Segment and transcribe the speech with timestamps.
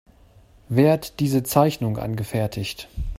[0.67, 2.89] Wer hat diese Zeichnung angefertigt?